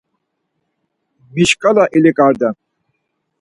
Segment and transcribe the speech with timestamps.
[1.33, 2.55] Mi şkala ilaǩirdam?